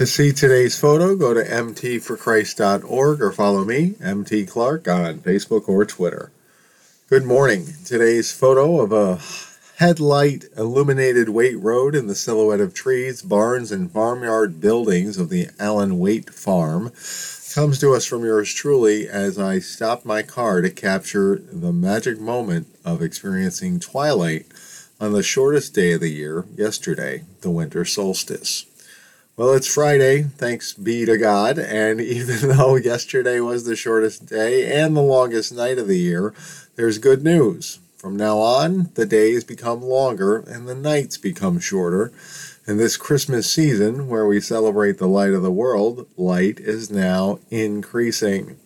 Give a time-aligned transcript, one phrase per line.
[0.00, 5.84] To see today's photo, go to mtforchrist.org or follow me, MT Clark, on Facebook or
[5.84, 6.32] Twitter.
[7.10, 7.66] Good morning.
[7.84, 9.20] Today's photo of a
[9.76, 15.48] headlight illuminated Waite Road in the silhouette of trees, barns, and farmyard buildings of the
[15.58, 16.92] Allen Waite Farm
[17.52, 22.18] comes to us from yours truly as I stop my car to capture the magic
[22.18, 24.46] moment of experiencing twilight
[24.98, 28.64] on the shortest day of the year, yesterday, the winter solstice.
[29.40, 34.70] Well, it's Friday, thanks be to God, and even though yesterday was the shortest day
[34.70, 36.34] and the longest night of the year,
[36.76, 37.78] there's good news.
[37.96, 42.12] From now on, the days become longer and the nights become shorter.
[42.66, 47.38] In this Christmas season, where we celebrate the light of the world, light is now
[47.50, 48.58] increasing,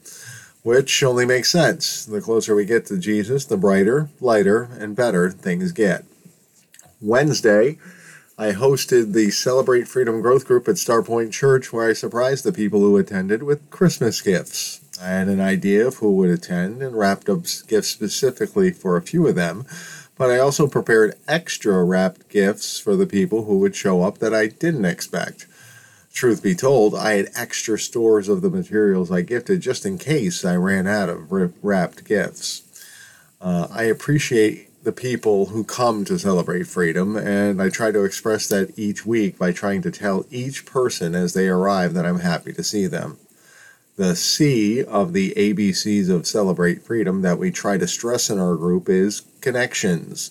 [0.64, 2.04] which only makes sense.
[2.04, 6.04] The closer we get to Jesus, the brighter, lighter, and better things get.
[7.00, 7.78] Wednesday,
[8.36, 12.80] I hosted the Celebrate Freedom Growth Group at Starpoint Church, where I surprised the people
[12.80, 14.80] who attended with Christmas gifts.
[15.00, 19.02] I had an idea of who would attend and wrapped up gifts specifically for a
[19.02, 19.66] few of them,
[20.16, 24.34] but I also prepared extra wrapped gifts for the people who would show up that
[24.34, 25.46] I didn't expect.
[26.12, 30.44] Truth be told, I had extra stores of the materials I gifted just in case
[30.44, 31.30] I ran out of
[31.62, 32.62] wrapped gifts.
[33.40, 38.46] Uh, I appreciate the people who come to celebrate freedom, and I try to express
[38.48, 42.52] that each week by trying to tell each person as they arrive that I'm happy
[42.52, 43.18] to see them.
[43.96, 48.56] The C of the ABCs of Celebrate Freedom that we try to stress in our
[48.56, 50.28] group is connections.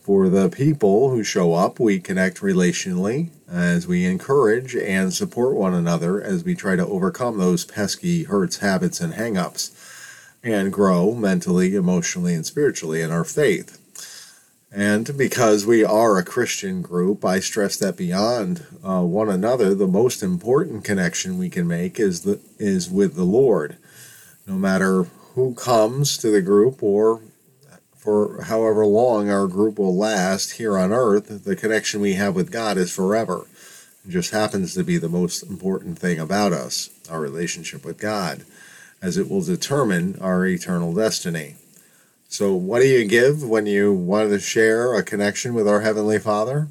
[0.00, 5.74] For the people who show up, we connect relationally as we encourage and support one
[5.74, 9.72] another as we try to overcome those pesky hurts, habits, and hangups
[10.42, 13.79] and grow mentally, emotionally, and spiritually in our faith.
[14.72, 19.88] And because we are a Christian group, I stress that beyond uh, one another, the
[19.88, 23.78] most important connection we can make is the is with the Lord.
[24.46, 25.04] No matter
[25.34, 27.20] who comes to the group or
[27.96, 32.52] for however long our group will last here on earth, the connection we have with
[32.52, 33.46] God is forever.
[34.06, 38.44] It just happens to be the most important thing about us, our relationship with God,
[39.02, 41.56] as it will determine our eternal destiny.
[42.32, 46.20] So, what do you give when you want to share a connection with our Heavenly
[46.20, 46.68] Father?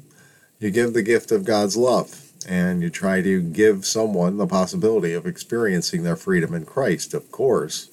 [0.58, 5.12] You give the gift of God's love, and you try to give someone the possibility
[5.12, 7.90] of experiencing their freedom in Christ, of course.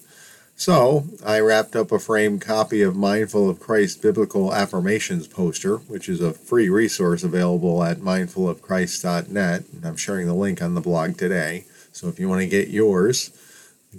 [0.56, 6.08] So, I wrapped up a framed copy of Mindful of Christ Biblical Affirmations poster, which
[6.08, 9.64] is a free resource available at mindfulofchrist.net.
[9.74, 11.66] And I'm sharing the link on the blog today.
[11.92, 13.30] So, if you want to get yours,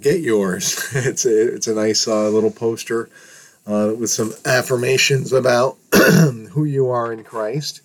[0.01, 0.89] get yours.
[0.95, 3.11] it's, a, it's a nice uh, little poster
[3.69, 5.77] uh, with some affirmations about
[6.51, 7.81] who you are in Christ.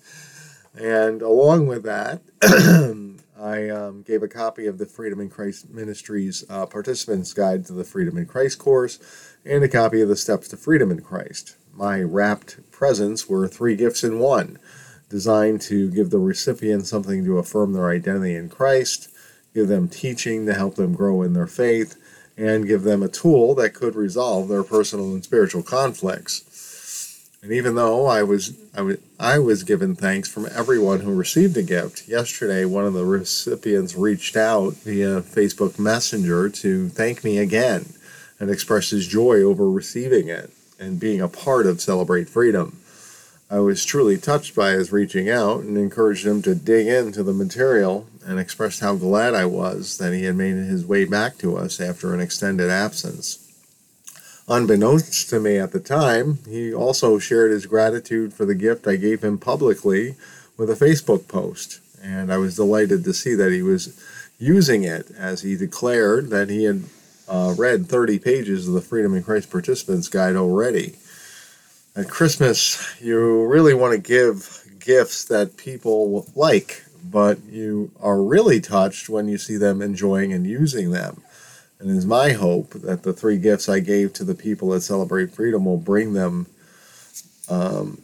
[0.75, 2.21] And along with that,
[3.39, 7.73] I um, gave a copy of the Freedom in Christ Ministries uh, Participants Guide to
[7.73, 8.99] the Freedom in Christ course
[9.45, 11.55] and a copy of the Steps to Freedom in Christ.
[11.73, 14.57] My wrapped presents were three gifts in one,
[15.09, 19.09] designed to give the recipient something to affirm their identity in Christ,
[19.53, 21.95] give them teaching to help them grow in their faith,
[22.37, 27.29] and give them a tool that could resolve their personal and spiritual conflicts.
[27.41, 31.55] And even though I was I was I was given thanks from everyone who received
[31.57, 37.37] a gift, yesterday one of the recipients reached out via Facebook Messenger to thank me
[37.37, 37.93] again
[38.39, 42.81] and express his joy over receiving it and being a part of Celebrate Freedom.
[43.49, 47.33] I was truly touched by his reaching out and encouraged him to dig into the
[47.33, 51.55] material and expressed how glad I was that he had made his way back to
[51.55, 53.39] us after an extended absence.
[54.47, 58.95] Unbeknownst to me at the time, he also shared his gratitude for the gift I
[58.95, 60.15] gave him publicly
[60.57, 63.99] with a Facebook post, and I was delighted to see that he was
[64.39, 66.83] using it as he declared that he had
[67.27, 70.95] uh, read 30 pages of the Freedom in Christ Participants Guide already.
[71.97, 78.59] At Christmas, you really want to give gifts that people like, but you are really
[78.59, 81.23] touched when you see them enjoying and using them.
[81.79, 84.81] And it is my hope that the three gifts I gave to the people that
[84.81, 86.47] celebrate freedom will bring them,
[87.47, 88.01] um,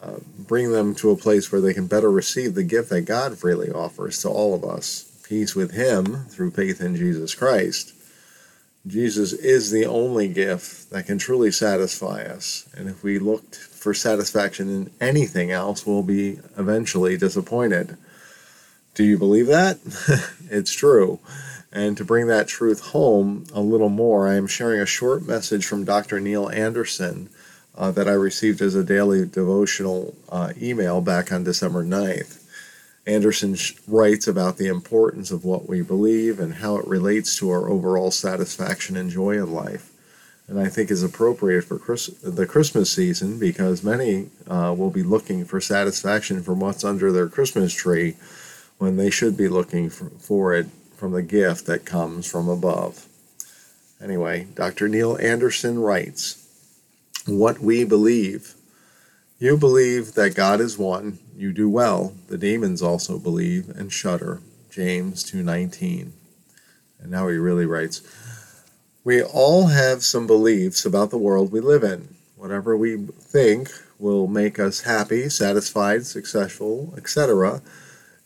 [0.00, 3.36] uh, bring them to a place where they can better receive the gift that God
[3.36, 7.92] freely offers to all of us: peace with Him through faith in Jesus Christ,
[8.86, 12.68] Jesus is the only gift that can truly satisfy us.
[12.76, 17.96] And if we looked for satisfaction in anything else, we'll be eventually disappointed.
[18.94, 19.78] Do you believe that?
[20.50, 21.18] it's true.
[21.72, 25.66] And to bring that truth home a little more, I am sharing a short message
[25.66, 26.20] from Dr.
[26.20, 27.28] Neil Anderson
[27.76, 32.45] uh, that I received as a daily devotional uh, email back on December 9th.
[33.06, 33.56] Anderson
[33.86, 38.10] writes about the importance of what we believe and how it relates to our overall
[38.10, 39.92] satisfaction and joy in life.
[40.48, 45.02] And I think is appropriate for Chris, the Christmas season because many uh, will be
[45.02, 48.16] looking for satisfaction from what's under their Christmas tree
[48.78, 50.66] when they should be looking for, for it
[50.96, 53.06] from the gift that comes from above.
[54.00, 54.88] Anyway, Dr.
[54.88, 56.42] Neil Anderson writes
[57.26, 58.54] What we believe.
[59.38, 62.14] You believe that God is one, you do well.
[62.28, 64.40] The demons also believe and shudder.
[64.70, 66.12] James 2:19.
[67.00, 68.02] And now he really writes,
[69.04, 72.08] we all have some beliefs about the world we live in.
[72.34, 77.62] Whatever we think will make us happy, satisfied, successful, etc.,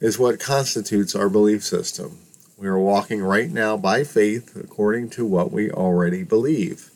[0.01, 2.19] is what constitutes our belief system.
[2.57, 6.90] We are walking right now by faith according to what we already believe.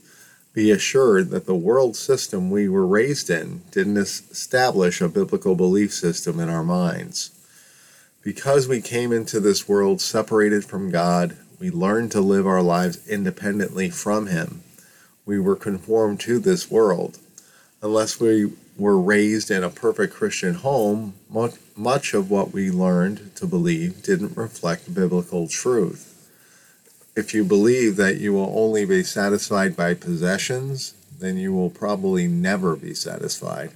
[0.54, 5.92] Be assured that the world system we were raised in didn't establish a biblical belief
[5.92, 7.32] system in our minds.
[8.22, 13.04] Because we came into this world separated from God, we learned to live our lives
[13.08, 14.62] independently from Him.
[15.26, 17.18] We were conformed to this world.
[17.82, 21.14] Unless we were raised in a perfect Christian home,
[21.76, 26.13] much of what we learned to believe didn't reflect biblical truth
[27.16, 32.26] if you believe that you will only be satisfied by possessions, then you will probably
[32.26, 33.70] never be satisfied.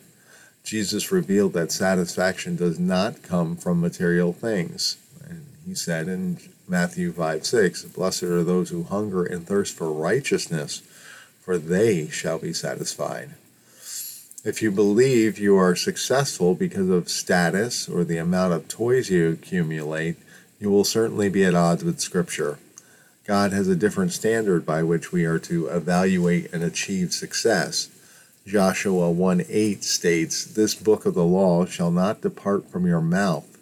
[0.65, 4.97] Jesus revealed that satisfaction does not come from material things.
[5.29, 9.93] And he said in Matthew 5 6, Blessed are those who hunger and thirst for
[9.93, 10.83] righteousness,
[11.41, 13.31] for they shall be satisfied.
[14.45, 19.31] If you believe you are successful because of status or the amount of toys you
[19.31, 20.17] accumulate,
[20.61, 22.59] you will certainly be at odds with Scripture.
[23.29, 27.91] God has a different standard by which we are to evaluate and achieve success.
[28.47, 33.59] Joshua 1 8 states, This book of the law shall not depart from your mouth,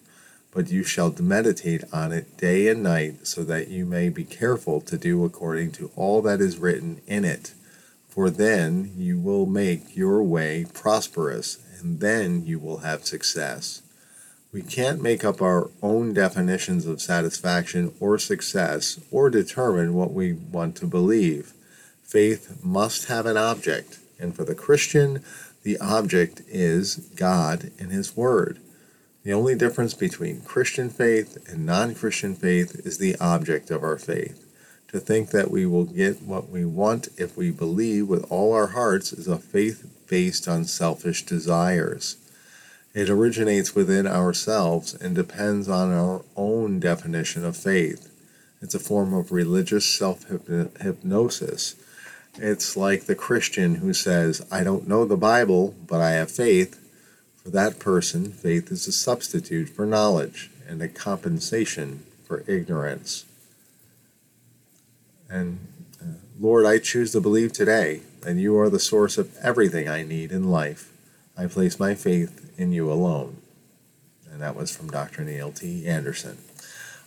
[0.52, 4.80] but you shall meditate on it day and night, so that you may be careful
[4.82, 7.52] to do according to all that is written in it.
[8.08, 13.82] For then you will make your way prosperous, and then you will have success.
[14.56, 20.32] We can't make up our own definitions of satisfaction or success or determine what we
[20.32, 21.52] want to believe.
[22.02, 25.22] Faith must have an object, and for the Christian,
[25.62, 28.58] the object is God and His Word.
[29.24, 33.98] The only difference between Christian faith and non Christian faith is the object of our
[33.98, 34.42] faith.
[34.88, 38.68] To think that we will get what we want if we believe with all our
[38.68, 42.16] hearts is a faith based on selfish desires.
[42.96, 48.10] It originates within ourselves and depends on our own definition of faith.
[48.62, 51.76] It's a form of religious self hypnosis.
[52.38, 56.80] It's like the Christian who says, I don't know the Bible, but I have faith.
[57.36, 63.26] For that person, faith is a substitute for knowledge and a compensation for ignorance.
[65.28, 65.58] And
[66.00, 70.02] uh, Lord, I choose to believe today that you are the source of everything I
[70.02, 70.90] need in life.
[71.36, 73.38] I place my faith in you alone.
[74.30, 75.22] And that was from Dr.
[75.22, 75.86] Neil T.
[75.86, 76.38] Anderson.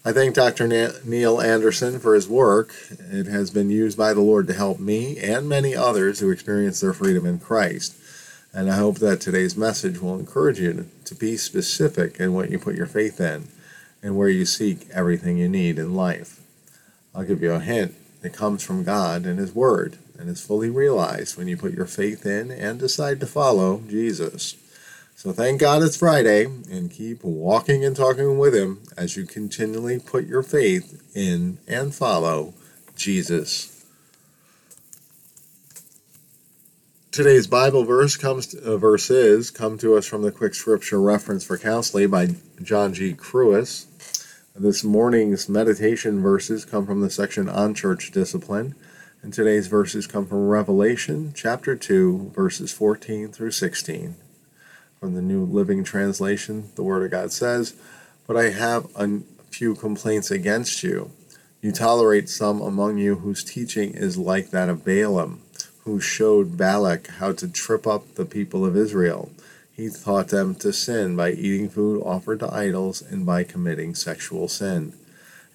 [0.06, 0.68] I thank Dr.
[1.04, 2.74] Neil Anderson for his work.
[2.90, 6.80] It has been used by the Lord to help me and many others who experience
[6.80, 7.96] their freedom in Christ.
[8.54, 12.58] And I hope that today's message will encourage you to be specific in what you
[12.58, 13.50] put your faith in
[14.02, 16.40] and where you seek everything you need in life.
[17.14, 17.94] I'll give you a hint.
[18.24, 21.86] It comes from God and His Word and is fully realized when you put your
[21.86, 24.56] faith in and decide to follow Jesus.
[25.20, 30.00] So thank God it's Friday and keep walking and talking with Him as you continually
[30.00, 32.54] put your faith in and follow
[32.96, 33.84] Jesus.
[37.12, 41.58] Today's Bible verse comes uh, verses come to us from the quick scripture reference for
[41.58, 42.30] counseling by
[42.62, 43.14] John G.
[43.14, 43.88] Kruis.
[44.56, 48.74] This morning's meditation verses come from the section on church discipline.
[49.22, 54.16] And today's verses come from Revelation chapter 2, verses 14 through 16.
[55.00, 57.74] From the New Living Translation, the Word of God says,
[58.28, 61.12] But I have a few complaints against you.
[61.62, 65.42] You tolerate some among you whose teaching is like that of Balaam,
[65.86, 69.32] who showed Balak how to trip up the people of Israel.
[69.72, 74.50] He taught them to sin by eating food offered to idols and by committing sexual
[74.50, 74.92] sin.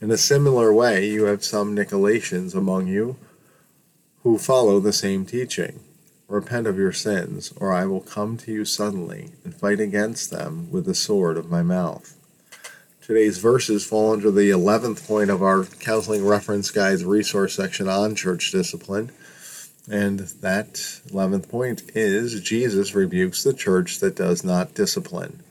[0.00, 3.16] In a similar way, you have some Nicolaitans among you
[4.22, 5.80] who follow the same teaching.
[6.28, 10.70] Repent of your sins, or I will come to you suddenly and fight against them
[10.70, 12.16] with the sword of my mouth.
[13.02, 18.14] Today's verses fall under the 11th point of our Counseling Reference Guide's resource section on
[18.14, 19.12] church discipline.
[19.90, 20.72] And that
[21.10, 25.42] 11th point is Jesus rebukes the church that does not discipline.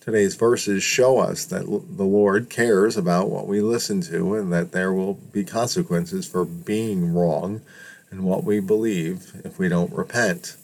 [0.00, 4.72] Today's verses show us that the Lord cares about what we listen to and that
[4.72, 7.60] there will be consequences for being wrong
[8.16, 10.56] in what we believe if we don't repent.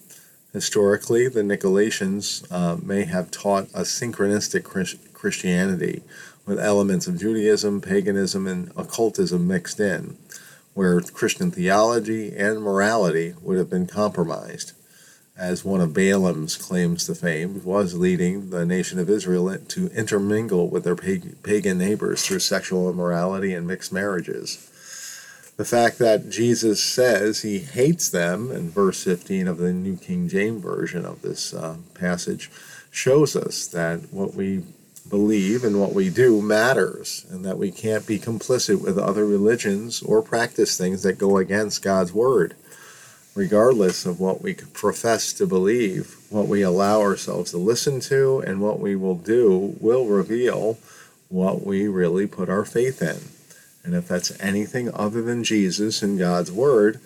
[0.52, 4.64] Historically, the Nicolaitans uh, may have taught a syncretistic
[5.12, 6.02] Christianity
[6.46, 10.16] with elements of Judaism, paganism, and occultism mixed in,
[10.74, 14.72] where Christian theology and morality would have been compromised.
[15.36, 20.68] As one of Balaam's claims to fame was leading the nation of Israel to intermingle
[20.68, 24.70] with their pagan neighbors through sexual immorality and mixed marriages.
[25.62, 30.28] The fact that Jesus says he hates them in verse 15 of the New King
[30.28, 32.50] James Version of this uh, passage
[32.90, 34.64] shows us that what we
[35.08, 40.02] believe and what we do matters, and that we can't be complicit with other religions
[40.02, 42.56] or practice things that go against God's Word.
[43.36, 48.60] Regardless of what we profess to believe, what we allow ourselves to listen to and
[48.60, 50.78] what we will do will reveal
[51.28, 53.41] what we really put our faith in.
[53.84, 57.00] And if that's anything other than Jesus and God's Word,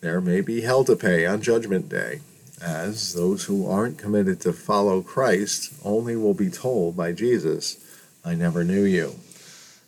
[0.00, 2.20] there may be hell to pay on Judgment Day,
[2.62, 7.78] as those who aren't committed to follow Christ only will be told by Jesus,
[8.24, 9.16] I never knew you.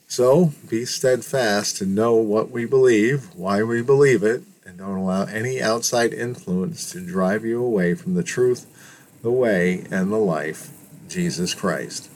[0.08, 5.24] So be steadfast to know what we believe, why we believe it, and don't allow
[5.24, 8.66] any outside influence to drive you away from the truth,
[9.22, 10.70] the way, and the life,
[11.08, 12.11] Jesus Christ.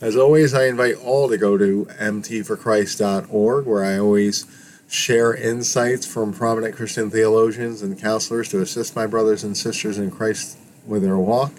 [0.00, 4.44] As always, I invite all to go to mtforchrist.org, where I always
[4.88, 10.10] share insights from prominent Christian theologians and counselors to assist my brothers and sisters in
[10.10, 11.52] Christ with their walk.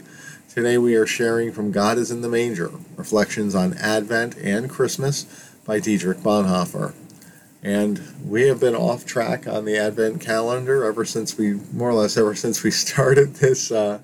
[0.49, 5.23] Today we are sharing from God is in the Manger Reflections on Advent and Christmas
[5.65, 6.93] by Dietrich Bonhoeffer.
[7.63, 11.93] And we have been off track on the Advent calendar ever since we, more or
[11.95, 13.99] less, ever since we started this uh,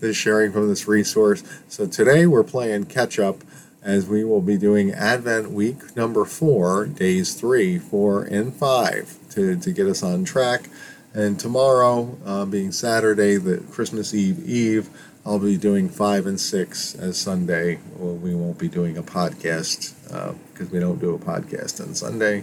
[0.00, 1.42] this sharing from this resource.
[1.68, 3.42] So today we're playing catch up
[3.86, 9.56] as we will be doing Advent week number four, days three, four, and five to,
[9.56, 10.68] to get us on track.
[11.14, 14.90] And tomorrow, uh, being Saturday, the Christmas Eve Eve,
[15.24, 17.78] I'll be doing five and six as Sunday.
[17.96, 21.94] Well, we won't be doing a podcast because uh, we don't do a podcast on
[21.94, 22.42] Sunday.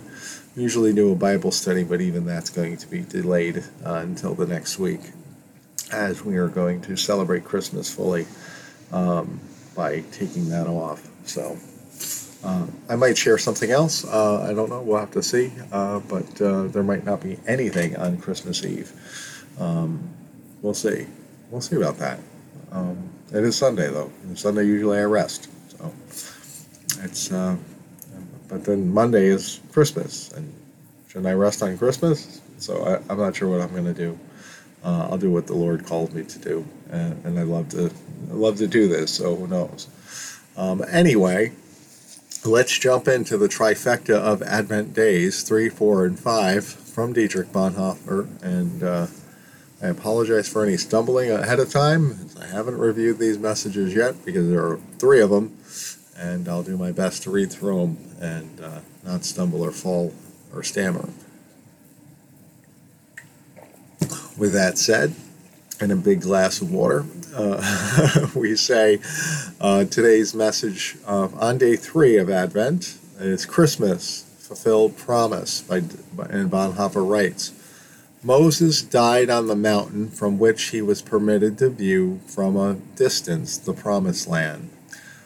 [0.56, 4.34] We usually do a Bible study, but even that's going to be delayed uh, until
[4.34, 5.02] the next week
[5.92, 8.28] as we are going to celebrate Christmas fully
[8.94, 9.42] um,
[9.76, 11.13] by taking that off.
[11.26, 11.58] So
[12.44, 14.06] uh, I might share something else.
[14.06, 14.82] Uh, I don't know.
[14.82, 15.52] We'll have to see.
[15.72, 18.92] Uh, but uh, there might not be anything on Christmas Eve.
[19.60, 20.10] Um,
[20.62, 21.08] we'll see.
[21.50, 22.20] We'll see about that.
[22.72, 24.12] Um, it is Sunday though.
[24.24, 25.50] And Sunday usually I rest.
[25.78, 25.94] So
[27.02, 27.32] it's.
[27.32, 27.58] Uh,
[28.54, 30.54] but then Monday is Christmas, and
[31.08, 32.40] shouldn't I rest on Christmas?
[32.60, 34.20] So I, am not sure what I'm going to do.
[34.84, 37.90] Uh, I'll do what the Lord called me to do, and, and I love to
[38.30, 39.12] I love to do this.
[39.12, 39.88] So who knows?
[40.56, 41.54] Um, anyway,
[42.46, 48.28] let's jump into the trifecta of Advent days, three, four, and five, from Dietrich Bonhoeffer.
[48.44, 49.08] And uh,
[49.82, 52.30] I apologize for any stumbling ahead of time.
[52.40, 55.58] I haven't reviewed these messages yet because there are three of them,
[56.16, 60.14] and I'll do my best to read through them and uh, not stumble or fall
[60.54, 61.10] or stammer.
[64.38, 65.16] With that said,
[65.80, 69.00] and a big glass of water, uh, we say
[69.60, 75.62] uh, today's message uh, on day three of Advent is Christmas, fulfilled promise.
[75.62, 75.82] By,
[76.16, 77.52] by, and Bonhoeffer writes
[78.24, 83.58] Moses died on the mountain from which he was permitted to view from a distance
[83.58, 84.70] the promised land.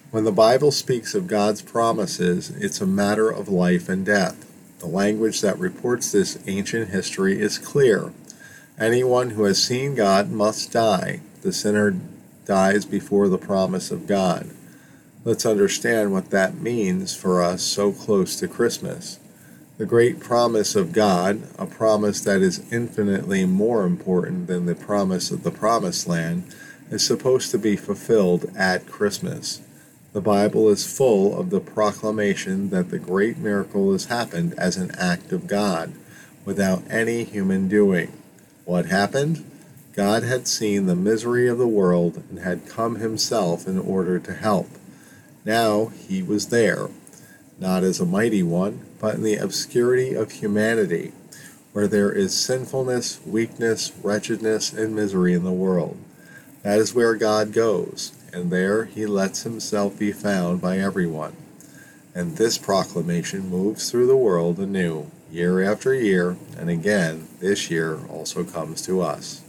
[0.10, 4.46] When the Bible speaks of God's promises, it's a matter of life and death.
[4.80, 8.14] The language that reports this ancient history is clear.
[8.80, 11.22] Anyone who has seen God must die.
[11.48, 11.96] The sinner
[12.44, 14.50] dies before the promise of God.
[15.24, 19.18] Let's understand what that means for us so close to Christmas.
[19.78, 25.32] The great promise of God, a promise that is infinitely more important than the promise
[25.32, 26.54] of the promised land,
[26.92, 29.62] is supposed to be fulfilled at Christmas.
[30.12, 34.92] The Bible is full of the proclamation that the great miracle has happened as an
[34.98, 35.94] act of God,
[36.44, 38.12] without any human doing.
[38.66, 39.50] What happened?
[39.98, 44.34] God had seen the misery of the world and had come himself in order to
[44.36, 44.70] help.
[45.44, 46.90] Now he was there,
[47.58, 51.14] not as a mighty one, but in the obscurity of humanity,
[51.74, 55.98] where there is sinfulness, weakness, wretchedness, and misery in the world.
[56.62, 61.36] That is where God goes, and there he lets himself be found by everyone.
[62.14, 67.98] And this proclamation moves through the world anew year after year, and again this year
[68.10, 69.42] also comes to us.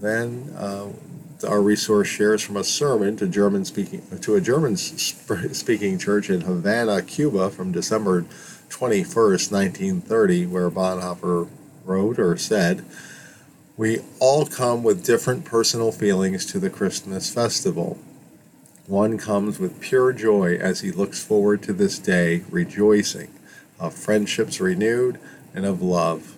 [0.00, 0.90] Then uh,
[1.46, 6.42] our resource shares from a sermon to German speaking to a German speaking church in
[6.42, 8.22] Havana, Cuba, from December
[8.70, 11.48] 21st, 1930, where Bonhoeffer
[11.84, 12.84] wrote or said,
[13.76, 17.98] "We all come with different personal feelings to the Christmas festival.
[18.86, 23.30] One comes with pure joy as he looks forward to this day, rejoicing
[23.80, 25.18] of friendships renewed
[25.52, 26.37] and of love."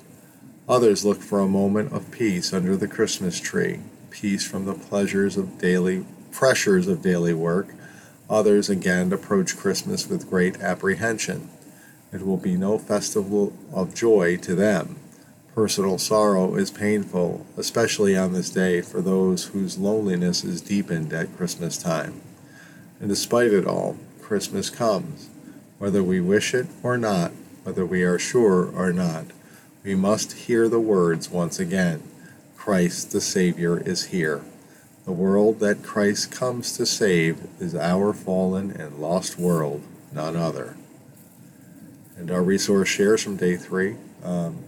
[0.71, 5.37] Others look for a moment of peace under the Christmas tree, peace from the pleasures
[5.37, 7.75] of daily pressures of daily work.
[8.31, 11.51] Others again approach Christmas with great apprehension.
[12.13, 14.95] It will be no festival of joy to them.
[15.57, 21.37] Personal sorrow is painful, especially on this day for those whose loneliness is deepened at
[21.37, 22.21] Christmas time.
[23.01, 25.31] And despite it all, Christmas comes,
[25.79, 27.33] whether we wish it or not,
[27.65, 29.25] whether we are sure or not
[29.83, 32.03] we must hear the words once again
[32.57, 34.43] Christ the Savior is here.
[35.07, 39.83] The world that Christ comes to save is our fallen and lost world,
[40.13, 40.77] none other.
[42.19, 44.63] And our resource shares from day three um,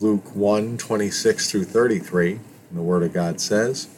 [0.00, 2.32] Luke 1 26 through 33.
[2.32, 2.40] And
[2.78, 3.88] the Word of God says,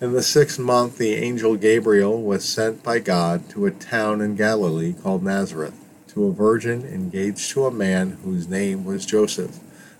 [0.00, 4.36] In the sixth month, the angel Gabriel was sent by God to a town in
[4.36, 9.60] Galilee called Nazareth, to a virgin engaged to a man whose name was Joseph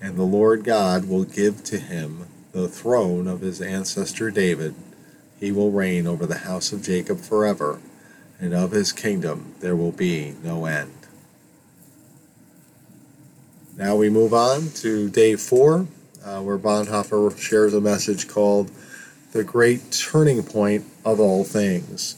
[0.00, 4.74] and the Lord God will give to him the throne of his ancestor David.
[5.38, 7.80] He will reign over the house of Jacob forever,
[8.40, 10.92] and of his kingdom there will be no end.
[13.76, 15.86] Now we move on to day four,
[16.24, 18.70] uh, where Bonhoeffer shares a message called
[19.32, 22.16] The Great Turning Point of All Things.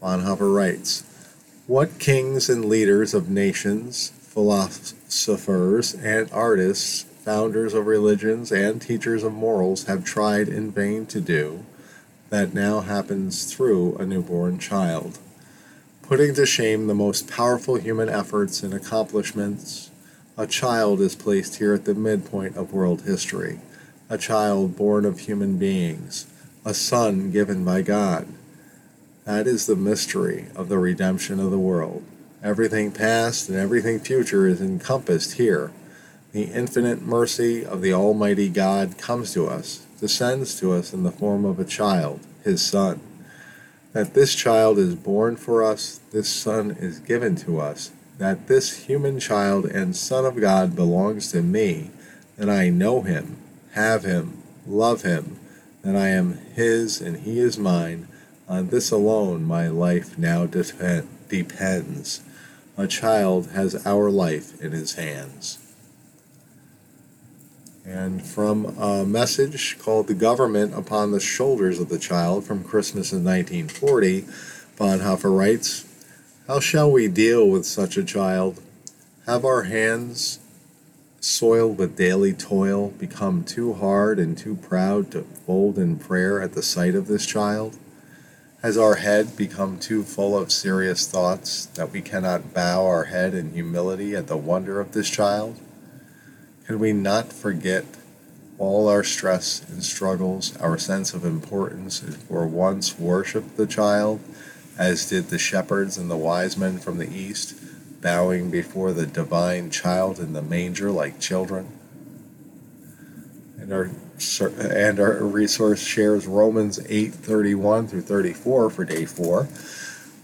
[0.00, 1.02] Bonhoeffer writes,
[1.66, 9.32] What kings and leaders of nations, philosophers and artists, founders of religions, and teachers of
[9.32, 11.64] morals have tried in vain to do,
[12.28, 15.18] that now happens through a newborn child.
[16.02, 19.90] Putting to shame the most powerful human efforts and accomplishments,
[20.36, 23.58] a child is placed here at the midpoint of world history,
[24.10, 26.26] a child born of human beings,
[26.62, 28.28] a son given by God.
[29.24, 32.04] That is the mystery of the redemption of the world.
[32.42, 35.72] Everything past and everything future is encompassed here.
[36.32, 41.10] The infinite mercy of the Almighty God comes to us, descends to us in the
[41.10, 43.00] form of a child, his Son.
[43.94, 48.84] That this child is born for us, this Son is given to us, that this
[48.84, 51.90] human child and Son of God belongs to me,
[52.36, 53.38] that I know him,
[53.72, 55.40] have him, love him,
[55.80, 58.08] that I am his and he is mine.
[58.46, 61.15] On this alone my life now depends.
[62.78, 65.58] A child has our life in his hands.
[67.84, 73.12] And from a message called The Government Upon the Shoulders of the Child from Christmas
[73.12, 74.22] in 1940,
[74.76, 75.84] Bonhoeffer writes
[76.48, 78.60] How shall we deal with such a child?
[79.26, 80.38] Have our hands,
[81.20, 86.52] soiled with daily toil, become too hard and too proud to fold in prayer at
[86.52, 87.78] the sight of this child?
[88.66, 93.32] Has our head become too full of serious thoughts that we cannot bow our head
[93.32, 95.60] in humility at the wonder of this child?
[96.66, 97.84] Can we not forget
[98.58, 104.18] all our stress and struggles, our sense of importance, and for once worship the child,
[104.76, 107.54] as did the shepherds and the wise men from the east,
[108.02, 111.68] bowing before the divine child in the manger like children?
[113.60, 113.90] And our
[114.40, 119.48] and our resource shares Romans 8:31 through 34 for day 4.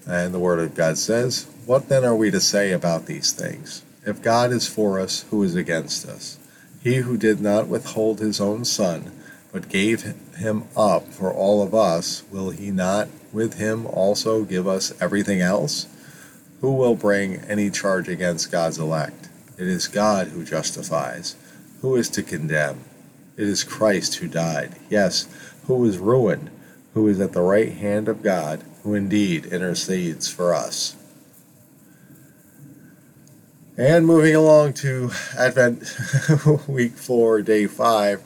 [0.07, 3.83] And the word of God says, "What then are we to say about these things?
[4.05, 6.39] If God is for us, who is against us?
[6.83, 9.13] He who did not withhold his own son,
[9.53, 14.67] but gave him up for all of us, will he not with him also give
[14.67, 15.87] us everything else?
[16.61, 19.29] Who will bring any charge against God's elect?
[19.59, 21.37] It is God who justifies.
[21.83, 22.79] Who is to condemn?
[23.37, 25.27] It is Christ who died, yes,
[25.67, 26.51] who was ruined,
[26.95, 30.97] who is at the right hand of God, who indeed intercedes for us.
[33.77, 35.83] And moving along to Advent
[36.69, 38.23] week four, day five,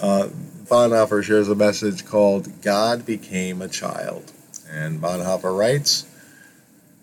[0.00, 0.28] uh,
[0.64, 4.32] Bonhoeffer shares a message called God Became a Child.
[4.68, 6.06] And Bonhoeffer writes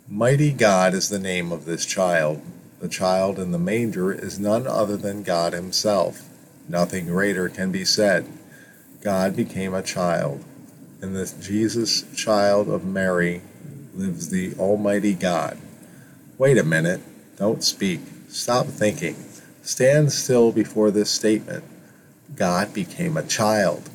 [0.10, 2.42] Mighty God is the name of this child.
[2.80, 6.27] The child in the manger is none other than God Himself.
[6.68, 8.28] Nothing greater can be said.
[9.02, 10.44] God became a child.
[11.02, 13.42] In this Jesus child of Mary
[13.94, 15.58] lives the Almighty God.
[16.38, 17.02] Wait a minute.
[17.38, 18.02] Don't speak.
[18.30, 19.16] Stop thinking.
[19.62, 21.64] Stand still before this statement.
[22.36, 23.90] God became a child.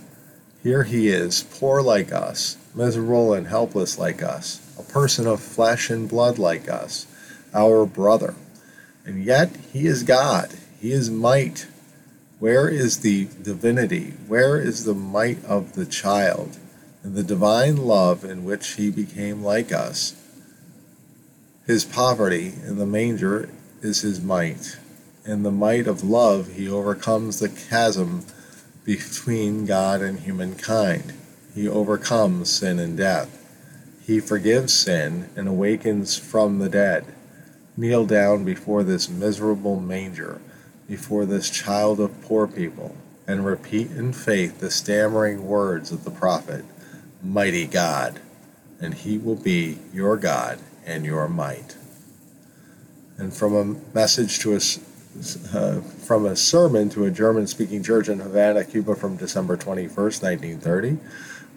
[0.63, 5.91] Here he is, poor like us, miserable and helpless like us, a person of flesh
[5.91, 7.07] and blood like us,
[7.53, 8.35] our brother.
[9.05, 10.51] And yet he is God.
[10.81, 11.67] He is might.
[12.43, 14.15] Where is the divinity?
[14.27, 16.57] Where is the might of the child?
[17.05, 20.17] And the divine love in which he became like us.
[21.69, 23.49] His poverty in the manger
[23.81, 24.77] is his might.
[25.25, 28.25] In the might of love, he overcomes the chasm
[28.85, 31.15] between God and humankind.
[31.55, 33.39] He overcomes sin and death.
[34.05, 37.05] He forgives sin and awakens from the dead.
[37.77, 40.41] Kneel down before this miserable manger,
[40.89, 46.11] before this child of poor people, and repeat in faith the stammering words of the
[46.11, 46.65] prophet
[47.23, 48.21] Mighty God,
[48.81, 51.77] and he will be your God and your might.
[53.17, 54.81] And from a message to us
[55.55, 60.23] uh, from a sermon to a German speaking church in Havana, Cuba from December 21st,
[60.23, 60.99] 1930.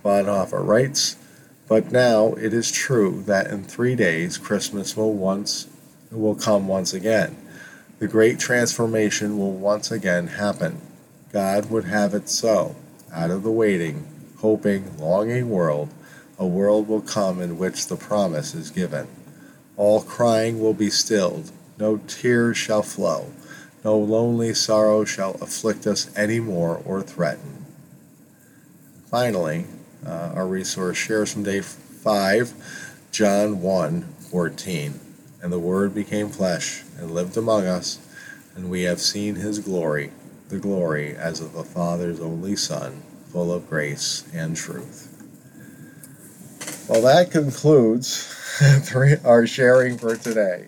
[0.03, 1.15] Bonhoeffer writes,
[1.67, 5.67] But now it is true that in three days Christmas will once
[6.11, 7.35] will come once again.
[7.99, 10.81] The great transformation will once again happen.
[11.31, 12.75] God would have it so.
[13.13, 14.05] Out of the waiting,
[14.39, 15.93] hoping, longing world,
[16.37, 19.07] a world will come in which the promise is given.
[19.77, 23.31] All crying will be stilled, no tears shall flow
[23.85, 27.65] no lonely sorrow shall afflict us any more or threaten.
[29.11, 29.65] Finally,
[30.03, 35.04] uh, our resource shares from day 5, John 1 14.
[35.45, 37.99] And the Word became flesh and lived among us,
[38.55, 40.09] and we have seen his glory,
[40.49, 45.07] the glory as of the Father's only Son, full of grace and truth.
[46.89, 48.27] Well, that concludes
[49.23, 50.65] our sharing for today.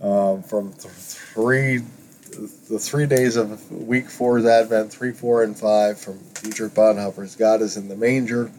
[0.00, 1.80] Um, from th- three
[2.70, 7.60] the three days of week four's Advent, three, four, and five from Dietrich Bonhoeffer's God
[7.60, 8.50] is in the Manger,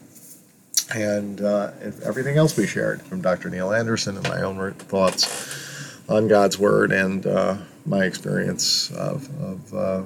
[0.94, 1.72] and uh,
[2.04, 3.50] everything else we shared from Dr.
[3.50, 9.74] Neil Anderson and my own thoughts on God's Word and uh, my experience of, of
[9.74, 10.04] uh,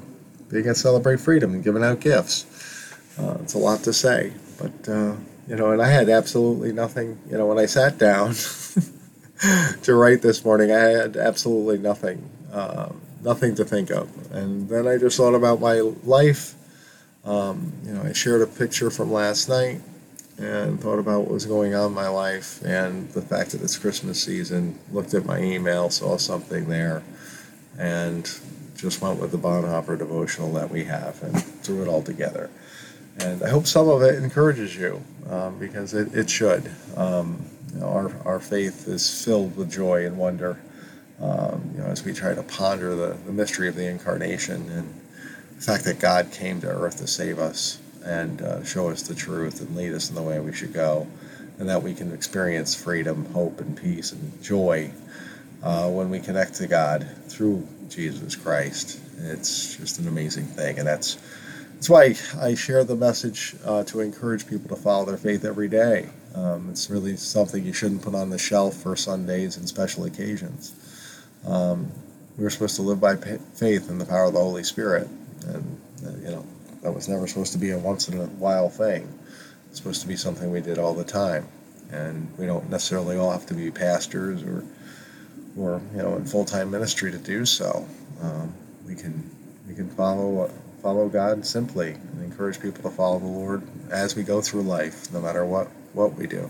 [0.49, 2.45] being at Celebrate Freedom and giving out gifts.
[3.17, 5.15] Uh, it's a lot to say, but uh,
[5.47, 7.19] you know, and I had absolutely nothing.
[7.29, 8.33] You know, when I sat down
[9.83, 12.29] to write this morning, I had absolutely nothing.
[12.51, 14.09] Um, nothing to think of.
[14.31, 16.55] And then I just thought about my life.
[17.25, 19.81] Um, you know, I shared a picture from last night
[20.37, 23.77] and thought about what was going on in my life and the fact that it's
[23.77, 24.79] Christmas season.
[24.91, 27.03] Looked at my email, saw something there,
[27.77, 28.23] and
[28.75, 32.49] just went with the Bonhoeffer devotional that we have and threw it all together.
[33.19, 36.69] And I hope some of it encourages you um, because it, it should.
[36.97, 40.59] Um, you know, our, our faith is filled with joy and wonder
[41.23, 45.01] um, you know, as we try to ponder the, the mystery of the incarnation and
[45.55, 49.15] the fact that God came to earth to save us and uh, show us the
[49.15, 51.07] truth and lead us in the way we should go,
[51.59, 54.91] and that we can experience freedom, hope, and peace and joy
[55.63, 58.99] uh, when we connect to God through Jesus Christ.
[59.19, 61.17] It's just an amazing thing, and that's
[61.75, 65.67] that's why I share the message uh, to encourage people to follow their faith every
[65.67, 66.09] day.
[66.33, 70.73] Um, it's really something you shouldn't put on the shelf for Sundays and special occasions.
[71.45, 71.91] Um,
[72.37, 75.07] we're supposed to live by faith in the power of the Holy Spirit,
[75.45, 76.45] and uh, you know
[76.83, 79.07] that was never supposed to be a once in a while thing.
[79.69, 81.47] It's supposed to be something we did all the time,
[81.91, 84.63] and we don't necessarily all have to be pastors or
[85.57, 87.87] or you know in full time ministry to do so.
[88.21, 88.53] Um,
[88.85, 89.29] we can
[89.67, 94.23] we can follow follow God simply and encourage people to follow the Lord as we
[94.23, 96.49] go through life, no matter what what we do.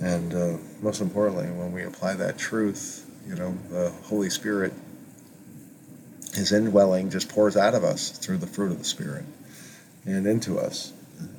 [0.00, 4.72] And uh, most importantly, when we apply that truth you know, the Holy Spirit,
[6.34, 9.24] His indwelling just pours out of us through the fruit of the Spirit
[10.04, 10.92] and into us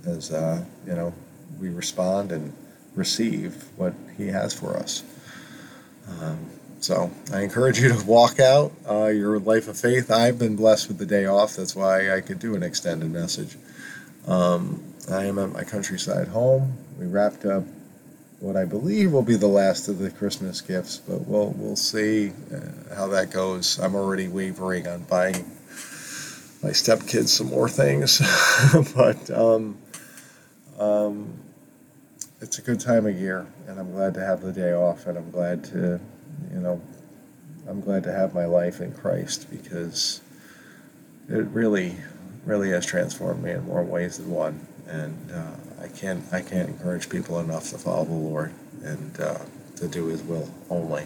[0.05, 1.13] as, uh, you know,
[1.59, 2.53] we respond and
[2.95, 5.03] receive what He has for us.
[6.07, 10.11] Um, so I encourage you to walk out uh, your life of faith.
[10.11, 11.55] I've been blessed with the day off.
[11.55, 13.57] That's why I could do an extended message.
[14.27, 16.77] Um, I am at my countryside home.
[16.99, 17.63] We wrapped up
[18.39, 22.31] what I believe will be the last of the Christmas gifts, but we'll we'll see
[22.53, 23.79] uh, how that goes.
[23.79, 25.45] I'm already wavering on buying
[26.65, 28.19] my stepkids some more things.
[28.95, 29.77] but um,
[30.79, 31.33] um,
[32.41, 35.17] it's a good time of year, and I'm glad to have the day off, and
[35.17, 35.99] I'm glad to,
[36.51, 36.81] you know,
[37.67, 40.21] I'm glad to have my life in Christ because
[41.29, 41.95] it really,
[42.45, 45.51] really has transformed me in more ways than one, and uh,
[45.85, 48.51] I can't, I can't encourage people enough to follow the Lord
[48.83, 49.37] and uh,
[49.75, 51.05] to do His will only.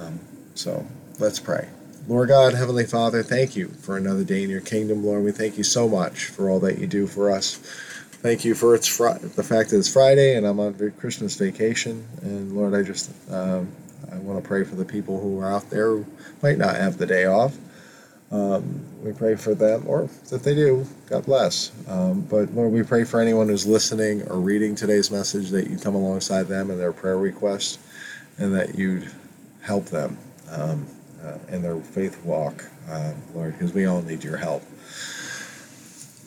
[0.00, 0.18] Um,
[0.54, 0.84] so
[1.20, 1.68] let's pray.
[2.08, 5.22] Lord God, Heavenly Father, thank you for another day in your kingdom, Lord.
[5.22, 7.56] We thank you so much for all that you do for us.
[7.56, 12.04] Thank you for it's fr- the fact that it's Friday and I'm on Christmas vacation.
[12.22, 13.70] And Lord, I just um,
[14.10, 16.06] I want to pray for the people who are out there who
[16.42, 17.56] might not have the day off.
[18.30, 21.72] Um, we pray for them, or if they do, God bless.
[21.88, 25.78] Um, but Lord, we pray for anyone who's listening or reading today's message that you
[25.78, 27.78] come alongside them in their prayer requests
[28.36, 29.10] and that you'd
[29.62, 30.18] help them.
[30.50, 30.86] Um,
[31.24, 34.62] uh, in their faith walk, uh, Lord, because we all need your help.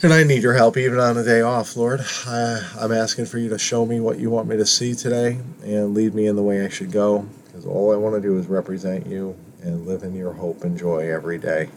[0.03, 2.01] And I need your help even on a day off, Lord.
[2.25, 5.39] I, I'm asking for you to show me what you want me to see today
[5.63, 8.37] and lead me in the way I should go, because all I want to do
[8.37, 11.69] is represent you and live in your hope and joy every day.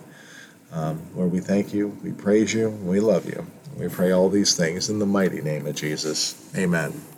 [0.75, 3.47] Um, Lord, we thank you, we praise you, we love you.
[3.77, 6.35] We pray all these things in the mighty name of Jesus.
[6.57, 7.13] Amen.